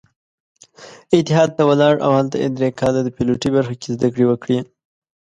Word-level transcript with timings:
اتحاد 1.17 1.49
ته 1.57 1.63
ولاړ 1.69 1.95
او 2.05 2.11
هلته 2.19 2.35
يې 2.43 2.49
درې 2.57 2.69
کاله 2.79 2.99
د 3.03 3.09
پيلوټۍ 3.15 3.49
برخه 3.55 3.73
کې 3.81 3.89
زدکړې 3.95 4.25
وکړې. 4.27 4.59